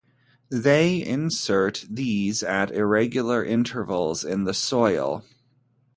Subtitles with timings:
[0.49, 5.23] They insert these at irregular intervals in the soil.